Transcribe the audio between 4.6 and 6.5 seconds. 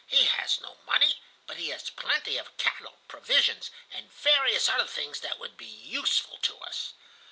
other things that would be useful